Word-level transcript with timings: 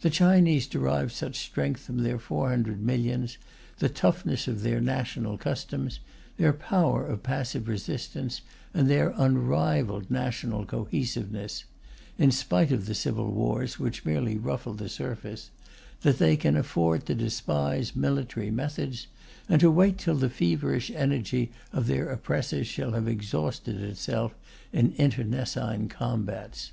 The 0.00 0.10
Chinese 0.10 0.66
derive 0.66 1.12
such 1.12 1.38
strength 1.38 1.82
from 1.82 2.02
their 2.02 2.18
four 2.18 2.48
hundred 2.50 2.80
millions, 2.82 3.38
the 3.78 3.88
toughness 3.88 4.48
of 4.48 4.62
their 4.62 4.80
national 4.80 5.38
customs, 5.38 6.00
their 6.38 6.52
power 6.52 7.06
of 7.06 7.22
passive 7.22 7.68
resistance, 7.68 8.40
and 8.74 8.90
their 8.90 9.14
unrivalled 9.16 10.10
national 10.10 10.64
cohesiveness 10.64 11.66
in 12.18 12.32
spite 12.32 12.72
of 12.72 12.86
the 12.86 12.96
civil 12.96 13.30
wars, 13.30 13.78
which 13.78 14.04
merely 14.04 14.36
ruffle 14.38 14.74
the 14.74 14.88
surface 14.88 15.52
that 16.00 16.18
they 16.18 16.36
can 16.36 16.56
afford 16.56 17.06
to 17.06 17.14
despise 17.14 17.94
military 17.94 18.50
methods, 18.50 19.06
and 19.48 19.60
to 19.60 19.70
wait 19.70 19.98
till 19.98 20.16
the 20.16 20.28
feverish 20.28 20.90
energy 20.90 21.52
of 21.72 21.86
their 21.86 22.10
oppressors 22.10 22.66
shall 22.66 22.90
have 22.90 23.06
exhausted 23.06 23.80
itself 23.80 24.34
in 24.72 24.94
internecine 24.98 25.88
combats. 25.88 26.72